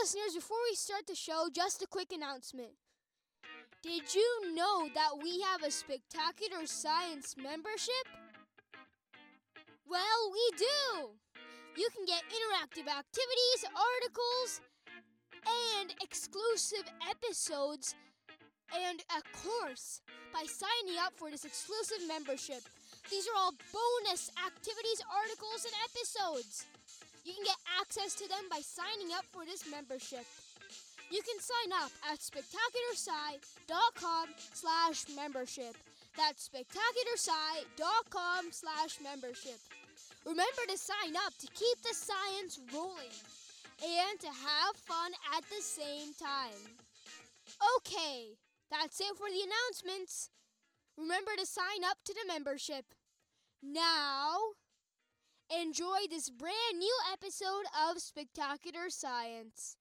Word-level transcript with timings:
listeners, 0.00 0.34
before 0.34 0.56
we 0.70 0.74
start 0.76 1.06
the 1.06 1.14
show, 1.14 1.48
just 1.52 1.82
a 1.82 1.86
quick 1.86 2.12
announcement. 2.12 2.70
Did 3.82 4.14
you 4.14 4.54
know 4.54 4.88
that 4.94 5.22
we 5.22 5.40
have 5.42 5.62
a 5.62 5.70
spectacular 5.70 6.64
science 6.64 7.34
membership? 7.36 8.06
Well, 9.88 10.20
we 10.32 10.56
do! 10.56 11.10
You 11.76 11.88
can 11.94 12.04
get 12.06 12.22
interactive 12.32 12.88
activities, 12.88 13.60
articles, 13.76 14.60
and 15.80 15.94
exclusive 16.02 16.84
episodes 17.08 17.94
and 18.72 19.02
a 19.16 19.22
course 19.36 20.00
by 20.32 20.44
signing 20.46 20.98
up 21.00 21.12
for 21.16 21.30
this 21.30 21.44
exclusive 21.44 22.06
membership. 22.08 22.62
These 23.10 23.26
are 23.28 23.36
all 23.36 23.52
bonus 23.72 24.30
activities, 24.46 25.02
articles, 25.12 25.66
and 25.66 25.74
episodes. 25.84 26.66
You 27.30 27.36
can 27.36 27.44
get 27.44 27.58
access 27.78 28.14
to 28.18 28.26
them 28.26 28.42
by 28.50 28.58
signing 28.58 29.14
up 29.14 29.22
for 29.30 29.46
this 29.46 29.62
membership. 29.70 30.26
You 31.14 31.22
can 31.22 31.38
sign 31.38 31.70
up 31.78 31.94
at 32.10 32.18
spectacularsci.com 32.18 34.34
slash 34.52 35.06
membership. 35.14 35.78
That's 36.16 36.50
spectacularsci.com 36.50 38.50
slash 38.50 38.98
membership. 39.00 39.60
Remember 40.26 40.66
to 40.70 40.76
sign 40.76 41.14
up 41.24 41.32
to 41.38 41.46
keep 41.54 41.80
the 41.82 41.94
science 41.94 42.58
rolling 42.74 43.14
and 43.78 44.18
to 44.18 44.26
have 44.26 44.74
fun 44.74 45.12
at 45.36 45.44
the 45.44 45.62
same 45.62 46.12
time. 46.18 46.74
Okay, 47.78 48.34
that's 48.72 49.00
it 49.00 49.16
for 49.16 49.30
the 49.30 49.44
announcements. 49.46 50.30
Remember 50.98 51.36
to 51.38 51.46
sign 51.46 51.84
up 51.88 51.98
to 52.06 52.12
the 52.12 52.26
membership. 52.26 52.86
Now, 53.62 54.58
enjoy 55.50 56.06
this 56.08 56.30
brand 56.30 56.78
new 56.78 56.96
episode 57.12 57.64
of 57.88 58.00
Spectacular 58.00 58.88
Science. 58.88 59.76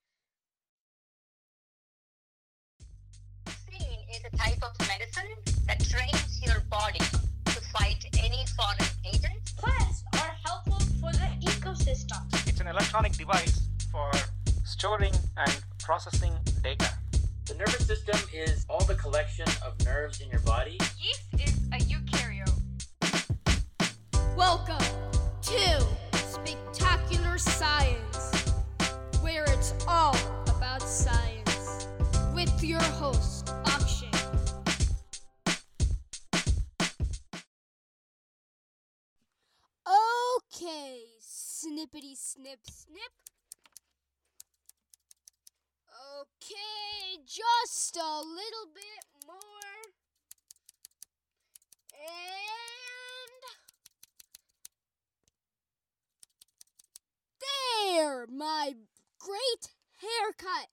Vaccine 3.46 4.00
is 4.12 4.22
a 4.34 4.38
type 4.38 4.58
of 4.64 4.88
medicine 4.88 5.30
that 5.68 5.80
trains 5.86 6.42
your 6.44 6.62
body 6.72 7.00
to 7.00 7.62
fight 7.72 8.04
any 8.18 8.44
foreign 8.58 8.90
agent. 9.06 9.36
Plants 9.58 10.04
are 10.14 10.36
helpful 10.44 10.80
for 11.00 11.12
the 11.12 11.30
ecosystem. 11.42 12.26
It's 12.48 12.60
an 12.60 12.68
electronic 12.68 13.14
device 13.14 13.62
for 13.92 14.12
storing 14.66 15.14
and 15.38 15.64
processing 15.78 16.34
data. 16.64 16.90
The 17.46 17.56
nervous 17.56 17.86
system 17.86 18.20
is 18.34 18.66
all 18.70 18.84
the 18.86 18.96
collection 18.96 19.46
of 19.66 19.80
nerves 19.86 20.22
in 20.22 20.30
your 20.30 20.42
body. 20.42 20.80
Yeast 21.00 21.22
is 21.34 21.58
a 21.72 21.78
eukaryote. 21.78 22.29
Snip 42.20 42.60
snip. 42.70 43.14
Okay, 46.20 47.24
just 47.26 47.96
a 47.96 48.20
little 48.20 48.68
bit 48.74 49.06
more. 49.26 49.38
And 51.94 53.42
there, 57.40 58.28
my 58.28 58.74
great 59.18 59.70
haircut. 60.02 60.68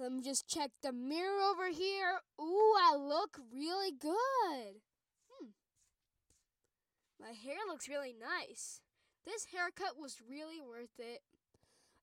Let 0.00 0.12
me 0.12 0.22
just 0.22 0.48
check 0.48 0.70
the 0.82 0.92
mirror 0.92 1.40
over 1.40 1.68
here. 1.70 2.18
Ooh, 2.40 2.74
I 2.80 2.96
look 2.96 3.38
really 3.54 3.92
good. 3.92 4.82
Hmm. 5.30 5.50
My 7.20 7.32
hair 7.32 7.58
looks 7.68 7.88
really 7.88 8.14
nice. 8.18 8.80
This 9.28 9.44
haircut 9.52 10.00
was 10.00 10.22
really 10.24 10.56
worth 10.58 10.96
it. 10.98 11.20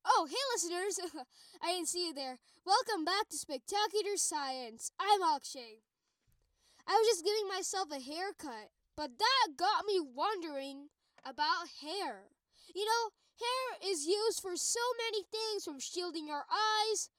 Oh, 0.06 0.30
hey 0.30 0.46
listeners! 0.53 1.00
I 1.62 1.74
didn't 1.74 1.88
see 1.88 2.06
you 2.06 2.13
there. 2.13 2.38
Welcome 2.63 3.03
back 3.03 3.30
to 3.30 3.38
Spectacular 3.38 4.13
Science. 4.13 4.91
I'm 5.00 5.24
Akshay. 5.24 5.81
I 6.85 6.94
was 6.94 7.08
just 7.08 7.25
giving 7.25 7.47
myself 7.50 7.90
a 7.90 7.97
haircut, 8.00 8.69
but 8.96 9.18
that 9.18 9.58
got 9.58 9.88
me 9.88 10.00
wondering 10.00 10.90
about 11.25 11.81
hair. 11.81 12.30
You 12.75 12.85
know, 12.85 13.09
hair 13.41 13.90
is 13.91 14.06
used 14.06 14.40
for 14.40 14.56
so 14.56 14.85
many 15.09 15.25
things 15.25 15.66
from 15.66 15.80
shielding 15.80 16.30
our 16.30 16.46
eyes 16.46 17.09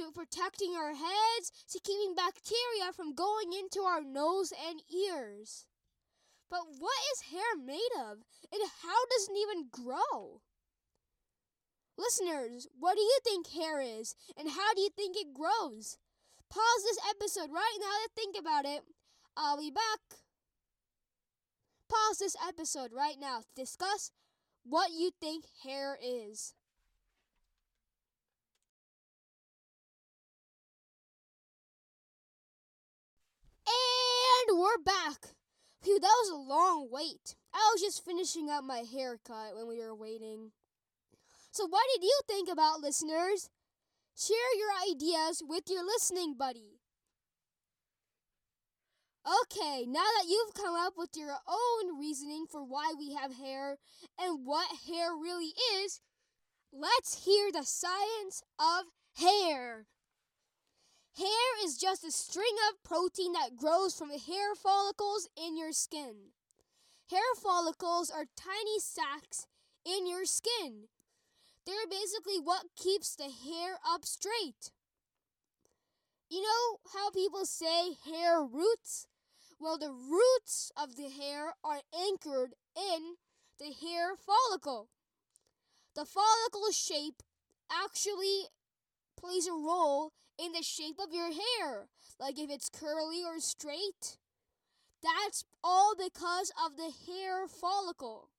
to 0.00 0.10
protecting 0.14 0.76
our 0.80 0.94
heads 0.94 1.52
to 1.72 1.78
keeping 1.84 2.14
bacteria 2.16 2.96
from 2.96 3.14
going 3.14 3.52
into 3.52 3.80
our 3.80 4.00
nose 4.00 4.50
and 4.56 4.80
ears. 4.88 5.66
But 6.50 6.62
what 6.78 6.98
is 7.12 7.32
hair 7.32 7.56
made 7.62 7.92
of 7.98 8.18
and 8.52 8.62
how 8.82 9.04
does 9.10 9.28
it 9.28 9.36
even 9.36 9.68
grow? 9.70 10.40
Listeners, 11.98 12.68
what 12.78 12.94
do 12.94 13.02
you 13.02 13.18
think 13.24 13.48
hair 13.48 13.80
is 13.80 14.14
and 14.36 14.50
how 14.50 14.72
do 14.74 14.80
you 14.80 14.90
think 14.96 15.16
it 15.16 15.34
grows? 15.34 15.98
Pause 16.48 16.84
this 16.84 16.98
episode 17.10 17.52
right 17.52 17.78
now 17.80 17.86
to 17.86 18.10
think 18.14 18.36
about 18.38 18.64
it. 18.64 18.82
I'll 19.36 19.58
be 19.58 19.70
back. 19.70 20.20
Pause 21.88 22.18
this 22.18 22.36
episode 22.46 22.92
right 22.92 23.16
now 23.20 23.40
to 23.40 23.46
discuss 23.54 24.10
what 24.64 24.90
you 24.92 25.10
think 25.20 25.44
hair 25.64 25.98
is. 26.02 26.54
And 33.66 34.58
we're 34.58 34.78
back. 34.78 35.37
Phew, 35.82 35.98
that 36.00 36.06
was 36.22 36.30
a 36.30 36.36
long 36.36 36.88
wait. 36.90 37.36
I 37.54 37.70
was 37.72 37.80
just 37.80 38.04
finishing 38.04 38.50
up 38.50 38.64
my 38.64 38.78
haircut 38.78 39.54
when 39.54 39.68
we 39.68 39.78
were 39.78 39.94
waiting. 39.94 40.52
So, 41.52 41.66
what 41.66 41.84
did 41.94 42.04
you 42.04 42.20
think 42.26 42.48
about 42.48 42.80
listeners? 42.80 43.48
Share 44.16 44.56
your 44.56 44.92
ideas 44.92 45.42
with 45.46 45.64
your 45.68 45.84
listening 45.84 46.34
buddy. 46.36 46.80
Okay, 49.42 49.84
now 49.86 50.06
that 50.16 50.26
you've 50.28 50.54
come 50.54 50.74
up 50.74 50.94
with 50.96 51.10
your 51.14 51.36
own 51.46 51.98
reasoning 51.98 52.46
for 52.50 52.64
why 52.64 52.94
we 52.98 53.14
have 53.14 53.36
hair 53.36 53.76
and 54.18 54.46
what 54.46 54.68
hair 54.86 55.10
really 55.12 55.52
is, 55.82 56.00
let's 56.72 57.24
hear 57.24 57.52
the 57.52 57.64
science 57.64 58.42
of 58.58 58.84
hair. 59.16 59.47
Hair 61.18 61.64
is 61.64 61.76
just 61.76 62.04
a 62.04 62.12
string 62.12 62.54
of 62.70 62.84
protein 62.84 63.32
that 63.32 63.56
grows 63.56 63.92
from 63.94 64.10
hair 64.10 64.54
follicles 64.54 65.28
in 65.36 65.56
your 65.56 65.72
skin. 65.72 66.14
Hair 67.10 67.34
follicles 67.42 68.08
are 68.08 68.26
tiny 68.36 68.78
sacs 68.78 69.48
in 69.84 70.06
your 70.06 70.24
skin. 70.24 70.84
They're 71.66 71.90
basically 71.90 72.38
what 72.38 72.66
keeps 72.76 73.16
the 73.16 73.24
hair 73.24 73.78
up 73.84 74.04
straight. 74.04 74.70
You 76.30 76.42
know 76.42 76.78
how 76.94 77.10
people 77.10 77.46
say 77.46 77.94
hair 78.04 78.40
roots? 78.40 79.08
Well, 79.58 79.76
the 79.76 79.90
roots 79.90 80.70
of 80.80 80.94
the 80.94 81.08
hair 81.08 81.54
are 81.64 81.80
anchored 81.98 82.54
in 82.76 83.16
the 83.58 83.72
hair 83.72 84.14
follicle. 84.14 84.88
The 85.96 86.04
follicle 86.04 86.70
shape 86.70 87.24
actually 87.72 88.44
plays 89.16 89.48
a 89.48 89.52
role 89.52 90.12
in 90.38 90.52
the 90.52 90.62
shape 90.62 90.98
of 91.02 91.12
your 91.12 91.30
hair, 91.32 91.88
like 92.20 92.38
if 92.38 92.50
it's 92.50 92.68
curly 92.68 93.22
or 93.24 93.40
straight. 93.40 94.18
That's 95.02 95.44
all 95.62 95.94
because 95.96 96.52
of 96.64 96.76
the 96.76 96.92
hair 97.06 97.46
follicle. 97.46 98.30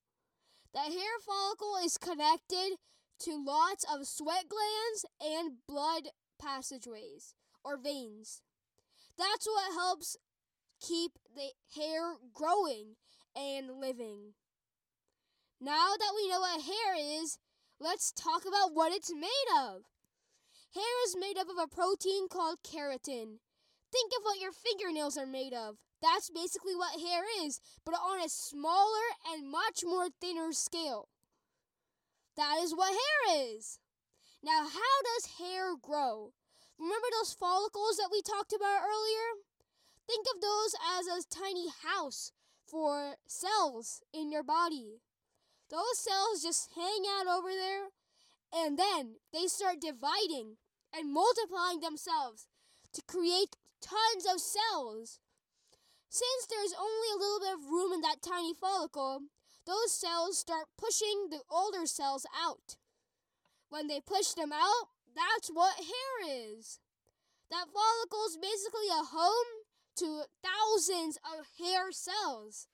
The 0.74 0.80
hair 0.80 1.20
follicle 1.26 1.76
is 1.84 1.98
connected 1.98 2.78
to 3.22 3.44
lots 3.46 3.86
of 3.92 4.08
sweat 4.08 4.46
glands 4.48 5.06
and 5.22 5.58
blood 5.68 6.10
passageways 6.42 7.34
or 7.64 7.78
veins. 7.78 8.42
That's 9.18 9.46
what 9.46 9.74
helps 9.74 10.18
keep 10.80 11.12
the 11.36 11.50
hair 11.76 12.14
growing 12.34 12.96
and 13.36 13.80
living. 13.80 14.34
Now 15.60 15.90
that 15.98 16.14
we 16.16 16.30
know 16.30 16.40
what 16.40 16.62
hair 16.62 17.22
is, 17.22 17.38
let's 17.80 18.12
talk 18.12 18.44
about 18.46 18.74
what 18.74 18.94
it's 18.94 19.14
made 19.14 19.30
of. 19.62 19.84
Hair 20.76 21.06
is 21.08 21.16
made 21.20 21.38
up 21.38 21.50
of 21.50 21.58
a 21.58 21.68
protein 21.68 22.28
called 22.30 22.60
keratin. 22.64 23.40
Think 23.92 24.12
of 24.16 24.24
what 24.24 24.40
your 24.40 24.52
fingernails 24.52 25.18
are 25.18 25.26
made 25.26 25.54
of. 25.54 25.78
That's 26.02 26.30
basically 26.30 26.76
what 26.76 27.00
hair 27.00 27.24
is, 27.44 27.60
but 27.84 27.96
on 27.96 28.22
a 28.24 28.30
smaller 28.30 29.08
and 29.34 29.50
much 29.50 29.84
more 29.84 30.10
thinner 30.22 30.54
scale. 30.54 31.10
That 32.38 32.58
is 32.62 32.76
what 32.76 32.94
hair 32.94 33.48
is. 33.56 33.80
Now, 34.44 34.64
how 34.64 34.96
does 35.04 35.40
hair 35.40 35.76
grow? 35.82 36.34
Remember 36.78 37.08
those 37.12 37.34
follicles 37.34 37.98
that 37.98 38.10
we 38.12 38.22
talked 38.22 38.54
about 38.54 38.82
earlier? 38.84 39.42
Think 40.08 40.28
of 40.34 40.42
those 40.42 40.76
as 40.98 41.08
a 41.08 41.28
tiny 41.30 41.68
house 41.84 42.32
for 42.66 43.16
cells 43.28 44.02
in 44.14 44.32
your 44.32 44.44
body. 44.44 45.02
Those 45.70 45.98
cells 45.98 46.44
just 46.44 46.70
hang 46.76 47.04
out 47.20 47.28
over 47.28 47.50
there 47.50 47.90
And 48.54 48.78
then 48.78 49.16
they 49.32 49.48
start 49.48 49.82
dividing 49.82 50.58
and 50.94 51.14
multiplying 51.14 51.82
themselves 51.82 52.48
to 52.94 53.02
create 53.08 53.56
tons 53.82 54.26
of 54.26 54.42
cells. 54.42 55.20
Since 56.10 56.48
there's 56.50 56.74
only 56.74 57.08
a 57.14 57.20
little 57.20 57.40
bit 57.40 57.54
of 57.54 57.72
room 57.72 57.94
in 57.94 58.02
that 58.02 58.24
tiny 58.24 58.54
follicle, 58.54 59.22
those 59.68 59.94
cells 59.94 60.40
start 60.40 60.66
pushing 60.78 61.30
the 61.30 61.42
older 61.52 61.86
cells 61.86 62.26
out. 62.36 62.78
When 63.70 63.88
they 63.88 64.00
push 64.00 64.30
them 64.34 64.52
out, 64.52 64.90
that's 65.16 65.50
what 65.50 65.76
hair 65.78 66.56
is. 66.58 66.80
That 67.52 67.68
follicle 67.72 68.26
is 68.28 68.38
basically 68.38 68.90
a 68.90 69.06
home 69.06 69.66
to 69.98 70.24
thousands 70.42 71.18
of 71.18 71.46
hair 71.64 71.92
cells. 71.92 72.68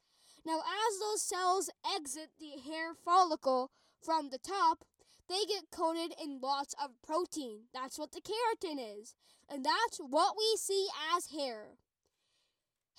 Now, 0.46 0.60
as 0.60 1.00
those 1.00 1.22
cells 1.22 1.70
exit 1.96 2.30
the 2.40 2.62
hair 2.62 2.94
follicle 2.94 3.72
from 4.02 4.30
the 4.30 4.38
top, 4.38 4.86
they 5.30 5.46
get 5.48 5.72
coated 5.72 6.14
in 6.22 6.40
lots 6.42 6.76
of 6.82 6.92
protein. 7.06 7.62
That's 7.74 7.98
what 7.98 8.12
the 8.12 8.22
keratin 8.22 8.80
is. 9.00 9.16
And 9.50 9.64
that's 9.66 9.98
what 9.98 10.36
we 10.38 10.58
see 10.58 10.88
as 11.16 11.28
hair. 11.28 11.78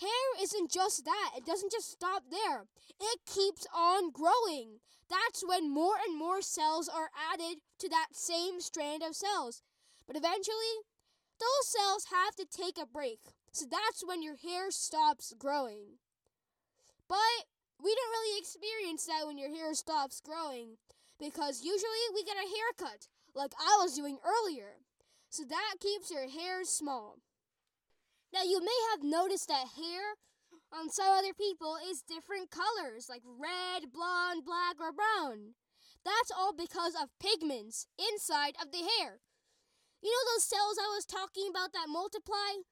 Hair 0.00 0.42
isn't 0.42 0.70
just 0.70 1.04
that, 1.04 1.30
it 1.36 1.46
doesn't 1.46 1.72
just 1.72 1.90
stop 1.90 2.24
there. 2.30 2.64
It 3.00 3.20
keeps 3.26 3.66
on 3.74 4.10
growing. 4.10 4.80
That's 5.08 5.42
when 5.46 5.72
more 5.72 5.94
and 6.06 6.18
more 6.18 6.42
cells 6.42 6.88
are 6.88 7.10
added 7.32 7.58
to 7.78 7.88
that 7.88 8.08
same 8.12 8.60
strand 8.60 9.02
of 9.02 9.16
cells. 9.16 9.62
But 10.06 10.16
eventually, 10.16 10.84
those 11.40 11.68
cells 11.68 12.06
have 12.12 12.34
to 12.36 12.44
take 12.44 12.78
a 12.78 12.86
break. 12.86 13.20
So 13.52 13.64
that's 13.70 14.04
when 14.04 14.22
your 14.22 14.36
hair 14.36 14.70
stops 14.70 15.32
growing. 15.38 15.98
But 17.08 17.46
we 17.82 17.94
don't 17.94 18.10
really 18.10 18.38
experience 18.38 19.06
that 19.06 19.26
when 19.26 19.38
your 19.38 19.54
hair 19.54 19.74
stops 19.74 20.20
growing 20.20 20.76
because 21.18 21.62
usually 21.64 22.04
we 22.14 22.24
get 22.24 22.36
a 22.36 22.48
haircut, 22.48 23.08
like 23.34 23.52
I 23.58 23.78
was 23.82 23.94
doing 23.94 24.18
earlier. 24.24 24.80
So 25.30 25.44
that 25.44 25.74
keeps 25.80 26.10
your 26.10 26.28
hair 26.28 26.64
small. 26.64 27.18
Now, 28.32 28.42
you 28.42 28.60
may 28.60 28.80
have 28.92 29.02
noticed 29.02 29.48
that 29.48 29.76
hair 29.76 30.16
on 30.72 30.90
some 30.90 31.08
other 31.08 31.32
people 31.32 31.76
is 31.88 32.02
different 32.02 32.50
colors, 32.50 33.06
like 33.08 33.22
red, 33.24 33.92
blonde, 33.92 34.44
black, 34.44 34.76
or 34.80 34.92
brown. 34.92 35.54
That's 36.04 36.30
all 36.30 36.52
because 36.54 36.94
of 36.94 37.10
pigments 37.18 37.86
inside 37.98 38.54
of 38.62 38.70
the 38.70 38.84
hair. 38.98 39.20
You 40.02 40.10
know 40.10 40.24
those 40.34 40.44
cells 40.44 40.78
I 40.78 40.92
was 40.94 41.04
talking 41.04 41.48
about 41.50 41.72
that 41.72 41.88
multiply 41.88 42.62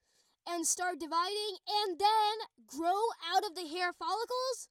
and 0.47 0.67
start 0.67 1.01
dividing 1.01 1.59
and 1.67 1.99
then 1.99 2.35
grow 2.67 3.11
out 3.25 3.45
of 3.45 3.55
the 3.55 3.67
hair 3.67 3.93
follicles? 3.93 4.64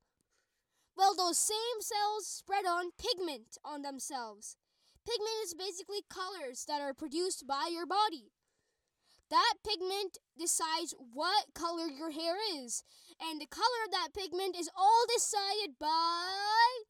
Well, 0.96 1.16
those 1.16 1.38
same 1.38 1.82
cells 1.82 2.28
spread 2.28 2.66
on 2.66 2.92
pigment 2.98 3.58
on 3.66 3.82
themselves. 3.82 4.58
Pigment 5.06 5.44
is 5.44 5.54
basically 5.54 6.06
colors 6.10 6.66
that 6.68 6.82
are 6.82 6.94
produced 6.94 7.46
by 7.48 7.70
your 7.72 7.86
body. 7.86 8.32
That 9.30 9.56
pigment 9.66 10.20
decides 10.38 10.94
what 11.14 11.54
color 11.56 11.88
your 11.88 12.12
hair 12.12 12.36
is, 12.56 12.84
and 13.20 13.42
the 13.42 13.48
color 13.48 13.82
of 13.86 13.92
that 13.92 14.14
pigment 14.14 14.56
is 14.56 14.70
all 14.78 15.06
decided 15.10 15.80
by 15.80 16.86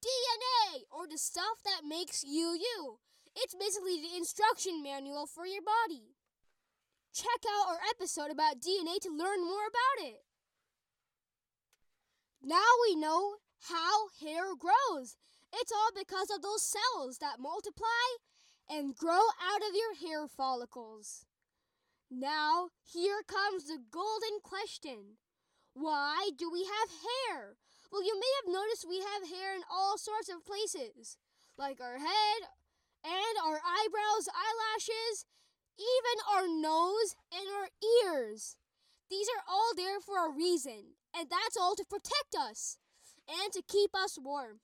DNA, 0.00 0.84
or 0.90 1.06
the 1.06 1.18
stuff 1.18 1.60
that 1.64 1.86
makes 1.86 2.24
you 2.24 2.56
you. 2.58 2.98
It's 3.36 3.54
basically 3.54 4.00
the 4.00 4.16
instruction 4.16 4.82
manual 4.82 5.26
for 5.26 5.46
your 5.46 5.62
body. 5.62 6.14
Check 7.12 7.44
out 7.46 7.68
our 7.68 7.80
episode 7.90 8.30
about 8.30 8.60
DNA 8.60 8.98
to 9.02 9.10
learn 9.10 9.44
more 9.44 9.66
about 9.68 10.08
it. 10.08 10.22
Now 12.44 12.76
we 12.86 12.94
know 12.94 13.36
how 13.70 14.08
hair 14.20 14.54
grows. 14.54 15.16
It's 15.54 15.72
all 15.72 15.90
because 15.96 16.28
of 16.28 16.42
those 16.42 16.62
cells 16.62 17.16
that 17.18 17.40
multiply 17.40 18.20
and 18.68 18.94
grow 18.94 19.32
out 19.40 19.62
of 19.62 19.74
your 19.74 19.94
hair 19.94 20.28
follicles. 20.28 21.24
Now, 22.10 22.68
here 22.84 23.22
comes 23.26 23.64
the 23.64 23.78
golden 23.90 24.40
question. 24.42 25.16
Why 25.72 26.30
do 26.36 26.50
we 26.52 26.64
have 26.64 26.90
hair? 26.90 27.56
Well, 27.90 28.04
you 28.04 28.14
may 28.14 28.32
have 28.44 28.52
noticed 28.52 28.84
we 28.86 29.00
have 29.00 29.30
hair 29.30 29.56
in 29.56 29.62
all 29.70 29.96
sorts 29.96 30.28
of 30.28 30.44
places, 30.44 31.16
like 31.56 31.80
our 31.80 31.98
head 31.98 32.40
and 33.04 33.34
our 33.42 33.56
eyebrows, 33.64 34.28
eyelashes, 34.28 35.24
even 35.78 36.16
our 36.30 36.46
nose 36.46 37.16
and 37.32 37.46
our 37.48 37.68
ears. 38.12 38.56
These 39.08 39.28
are 39.28 39.44
all 39.48 39.72
there 39.76 40.00
for 40.00 40.26
a 40.26 40.36
reason, 40.36 40.96
and 41.16 41.28
that's 41.30 41.56
all 41.56 41.74
to 41.76 41.84
protect 41.84 42.34
us 42.38 42.78
and 43.28 43.52
to 43.52 43.62
keep 43.66 43.94
us 43.94 44.18
warm. 44.20 44.60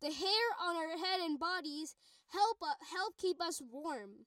The 0.00 0.12
hair 0.12 0.44
on 0.60 0.76
our 0.76 0.98
head 0.98 1.20
and 1.24 1.38
bodies 1.38 1.94
help 2.32 2.58
uh, 2.62 2.74
help 2.92 3.16
keep 3.18 3.40
us 3.40 3.62
warm. 3.62 4.26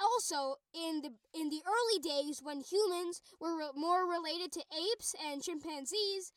Also, 0.00 0.56
in 0.72 1.02
the 1.02 1.10
in 1.38 1.50
the 1.50 1.62
early 1.66 1.98
days 2.00 2.40
when 2.42 2.60
humans 2.60 3.20
were 3.40 3.56
re- 3.56 3.74
more 3.74 4.08
related 4.08 4.52
to 4.52 4.64
apes 4.72 5.14
and 5.18 5.42
chimpanzees, 5.42 6.32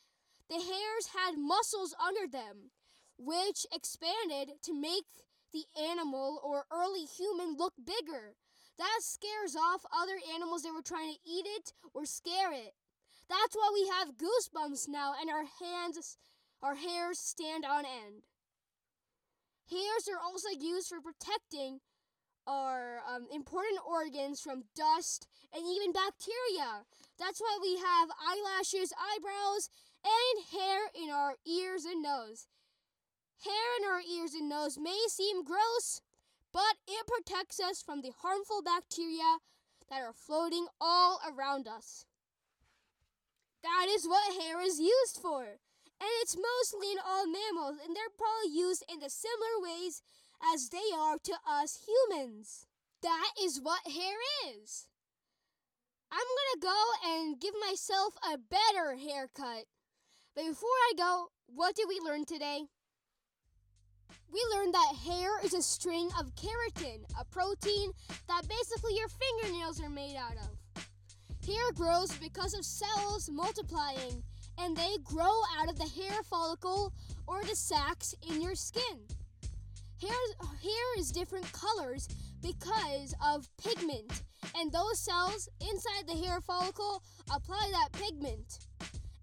the 0.49 0.55
hairs 0.55 1.15
had 1.15 1.37
muscles 1.37 1.95
under 1.95 2.27
them, 2.29 2.71
which 3.17 3.65
expanded 3.71 4.57
to 4.63 4.73
make 4.73 5.05
the 5.53 5.63
animal 5.79 6.41
or 6.43 6.65
early 6.71 7.05
human 7.05 7.55
look 7.57 7.73
bigger. 7.77 8.35
That 8.77 8.99
scares 9.01 9.55
off 9.55 9.85
other 9.93 10.17
animals 10.33 10.63
that 10.63 10.73
were 10.73 10.81
trying 10.81 11.13
to 11.13 11.19
eat 11.29 11.45
it 11.45 11.73
or 11.93 12.05
scare 12.05 12.51
it. 12.51 12.73
That's 13.31 13.55
why 13.55 13.71
we 13.73 13.87
have 13.87 14.19
goosebumps 14.19 14.89
now 14.89 15.13
and 15.15 15.29
our 15.29 15.47
hands, 15.63 16.17
our 16.61 16.75
hairs 16.75 17.17
stand 17.17 17.63
on 17.63 17.85
end. 17.85 18.27
Hairs 19.69 20.09
are 20.11 20.19
also 20.19 20.49
used 20.49 20.89
for 20.89 20.99
protecting 20.99 21.79
our 22.45 22.99
um, 23.07 23.27
important 23.33 23.79
organs 23.87 24.41
from 24.41 24.65
dust 24.75 25.29
and 25.55 25.63
even 25.63 25.93
bacteria. 25.93 26.83
That's 27.17 27.39
why 27.39 27.57
we 27.61 27.79
have 27.79 28.09
eyelashes, 28.19 28.91
eyebrows, 28.99 29.69
and 30.03 30.59
hair 30.59 30.79
in 30.93 31.09
our 31.09 31.35
ears 31.47 31.85
and 31.85 32.03
nose. 32.03 32.47
Hair 33.45 33.79
in 33.79 33.87
our 33.87 34.01
ears 34.01 34.33
and 34.33 34.49
nose 34.49 34.77
may 34.77 34.99
seem 35.07 35.45
gross, 35.45 36.01
but 36.51 36.75
it 36.85 37.07
protects 37.07 37.61
us 37.61 37.81
from 37.81 38.01
the 38.01 38.11
harmful 38.21 38.61
bacteria 38.61 39.39
that 39.89 40.01
are 40.01 40.11
floating 40.13 40.67
all 40.81 41.21
around 41.25 41.65
us. 41.65 42.05
That 43.63 43.87
is 43.89 44.07
what 44.07 44.41
hair 44.41 44.61
is 44.61 44.79
used 44.79 45.17
for. 45.21 45.43
And 45.43 46.09
it's 46.21 46.35
mostly 46.35 46.91
in 46.91 46.97
all 47.05 47.27
mammals, 47.27 47.77
and 47.85 47.95
they're 47.95 48.17
probably 48.17 48.57
used 48.57 48.83
in 48.91 48.99
the 48.99 49.09
similar 49.09 49.61
ways 49.61 50.01
as 50.53 50.69
they 50.69 50.95
are 50.97 51.17
to 51.23 51.33
us 51.47 51.85
humans. 51.85 52.65
That 53.03 53.31
is 53.41 53.61
what 53.61 53.85
hair 53.85 54.17
is. 54.49 54.87
I'm 56.11 56.19
gonna 56.19 56.73
go 56.73 57.09
and 57.09 57.39
give 57.39 57.53
myself 57.69 58.15
a 58.23 58.37
better 58.37 58.95
haircut. 58.95 59.65
But 60.35 60.45
before 60.45 60.69
I 60.69 60.93
go, 60.97 61.27
what 61.47 61.75
did 61.75 61.87
we 61.87 61.99
learn 62.03 62.25
today? 62.25 62.63
We 64.31 64.41
learned 64.53 64.73
that 64.73 64.95
hair 65.05 65.39
is 65.43 65.53
a 65.53 65.61
string 65.61 66.09
of 66.19 66.33
keratin, 66.35 67.03
a 67.19 67.25
protein 67.25 67.91
that 68.27 68.47
basically 68.47 68.95
your 68.95 69.09
fingernails 69.09 69.81
are 69.81 69.89
made 69.89 70.15
out 70.15 70.37
of. 70.37 70.60
Hair 71.51 71.73
grows 71.73 72.13
because 72.13 72.53
of 72.53 72.63
cells 72.63 73.29
multiplying, 73.29 74.23
and 74.57 74.77
they 74.77 74.95
grow 75.03 75.41
out 75.59 75.67
of 75.67 75.77
the 75.77 76.01
hair 76.01 76.23
follicle 76.23 76.93
or 77.27 77.43
the 77.43 77.55
sacs 77.55 78.15
in 78.29 78.41
your 78.41 78.55
skin. 78.55 78.99
Hair, 80.01 80.11
hair 80.39 80.97
is 80.97 81.11
different 81.11 81.51
colors 81.51 82.07
because 82.41 83.13
of 83.25 83.49
pigment, 83.57 84.23
and 84.55 84.71
those 84.71 84.99
cells 84.99 85.49
inside 85.59 86.07
the 86.07 86.25
hair 86.25 86.39
follicle 86.39 87.03
apply 87.33 87.69
that 87.73 87.91
pigment. 88.01 88.59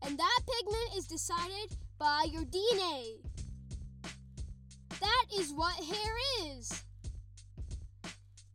And 0.02 0.18
that 0.18 0.40
pigment 0.47 0.97
is 0.97 1.06
decided 1.06 1.76
by 1.99 2.26
your 2.30 2.44
DNA. 2.44 3.23
That 5.00 5.25
is 5.35 5.52
what 5.52 5.82
hair 5.82 6.14
is. 6.44 6.85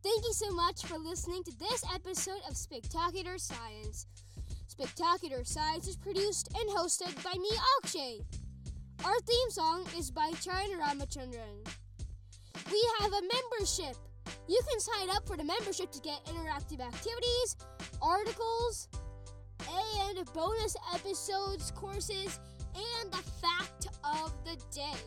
Thank 0.04 0.26
you 0.26 0.34
so 0.34 0.50
much 0.50 0.84
for 0.84 0.98
listening 0.98 1.42
to 1.44 1.58
this 1.58 1.82
episode 1.94 2.40
of 2.46 2.58
Spectacular 2.58 3.38
Science. 3.38 4.06
Spectacular 4.66 5.44
Science 5.44 5.88
is 5.88 5.96
produced 5.96 6.54
and 6.54 6.68
hosted 6.76 7.14
by 7.24 7.32
me, 7.38 7.48
Akshay. 7.78 8.20
Our 9.02 9.18
theme 9.20 9.50
song 9.50 9.86
is 9.96 10.10
by 10.10 10.30
China 10.42 10.74
Ramachandran. 10.74 11.66
We 12.70 12.88
have 13.00 13.12
a 13.14 13.22
membership. 13.22 13.96
You 14.46 14.60
can 14.68 14.78
sign 14.78 15.08
up 15.08 15.26
for 15.26 15.38
the 15.38 15.44
membership 15.44 15.90
to 15.92 16.00
get 16.00 16.22
interactive 16.26 16.80
activities, 16.80 17.56
articles, 18.02 18.90
and 20.06 20.22
bonus 20.34 20.76
episodes, 20.94 21.70
courses, 21.70 22.38
and 22.74 23.10
the 23.10 23.24
fact 23.40 23.86
of 24.04 24.34
the 24.44 24.62
day. 24.70 25.00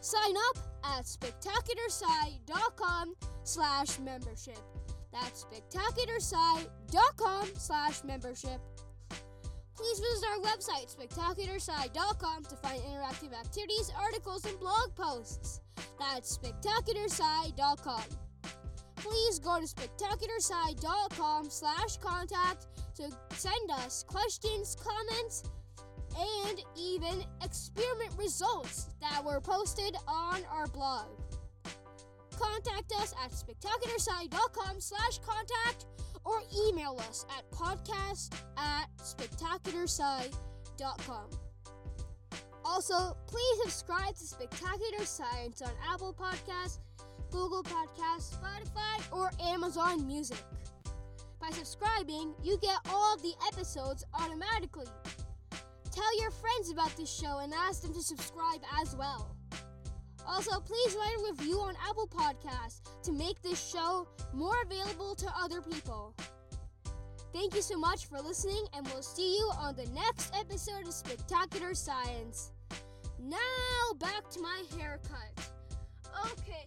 Sign 0.00 0.36
up 0.50 0.75
at 0.94 1.04
spectacularsci.com 1.04 3.14
slash 3.44 3.98
membership. 3.98 4.58
That's 5.12 5.44
spectacularsci.com 5.44 7.48
slash 7.56 8.02
membership. 8.04 8.60
Please 9.76 10.00
visit 10.00 10.24
our 10.30 10.38
website, 10.40 10.88
spectacularsci.com, 10.94 12.44
to 12.44 12.56
find 12.56 12.80
interactive 12.82 13.34
activities, 13.38 13.92
articles, 13.98 14.46
and 14.46 14.58
blog 14.58 14.94
posts. 14.94 15.60
That's 15.98 16.38
spectacularsci.com. 16.38 18.02
Please 18.96 19.38
go 19.38 19.60
to 19.60 19.66
spectacularsci.com 19.66 21.50
slash 21.50 21.98
contact 21.98 22.66
to 22.96 23.10
send 23.34 23.70
us 23.70 24.02
questions, 24.08 24.74
comments, 24.76 25.42
and 26.18 26.62
even 26.76 27.24
experiment 27.42 28.12
results 28.16 28.88
that 29.00 29.24
were 29.24 29.40
posted 29.40 29.96
on 30.06 30.44
our 30.50 30.68
blog. 30.68 31.06
Contact 32.38 32.92
us 33.00 33.12
at 33.24 33.32
spectacularsci.com 33.32 34.80
slash 34.80 35.18
contact 35.18 35.86
or 36.24 36.42
email 36.66 36.96
us 37.08 37.26
at 37.36 37.50
podcast 37.50 38.32
at 38.56 38.86
spectacularsci.com. 38.98 41.30
Also, 42.64 43.16
please 43.26 43.58
subscribe 43.62 44.14
to 44.16 44.24
Spectacular 44.24 45.04
Science 45.04 45.62
on 45.62 45.70
Apple 45.88 46.12
Podcasts, 46.12 46.80
Google 47.30 47.62
Podcasts, 47.62 48.36
Spotify, 48.36 49.00
or 49.12 49.30
Amazon 49.40 50.04
Music. 50.04 50.42
By 51.40 51.50
subscribing, 51.50 52.34
you 52.42 52.58
get 52.60 52.80
all 52.90 53.16
the 53.18 53.34
episodes 53.52 54.04
automatically. 54.14 54.88
Tell 55.96 56.20
your 56.20 56.30
friends 56.30 56.70
about 56.70 56.94
this 56.98 57.10
show 57.10 57.38
and 57.38 57.54
ask 57.54 57.80
them 57.80 57.94
to 57.94 58.02
subscribe 58.02 58.60
as 58.82 58.94
well. 58.94 59.34
Also, 60.28 60.60
please 60.60 60.94
write 60.94 61.16
a 61.18 61.32
review 61.32 61.58
on 61.58 61.74
Apple 61.88 62.06
Podcasts 62.06 62.82
to 63.02 63.12
make 63.12 63.40
this 63.40 63.66
show 63.66 64.06
more 64.34 64.56
available 64.62 65.14
to 65.14 65.26
other 65.34 65.62
people. 65.62 66.14
Thank 67.32 67.54
you 67.54 67.62
so 67.62 67.78
much 67.78 68.04
for 68.04 68.20
listening, 68.20 68.66
and 68.74 68.86
we'll 68.88 69.00
see 69.00 69.38
you 69.38 69.50
on 69.58 69.74
the 69.74 69.86
next 69.86 70.34
episode 70.38 70.86
of 70.86 70.92
Spectacular 70.92 71.72
Science. 71.74 72.52
Now, 73.18 73.94
back 73.98 74.28
to 74.32 74.40
my 74.40 74.64
haircut. 74.78 75.32
Okay, 76.26 76.66